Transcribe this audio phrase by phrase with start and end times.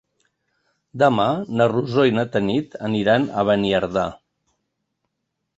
[1.01, 1.27] Demà
[1.59, 4.11] na Rosó i na Tanit aniran a Beniardà.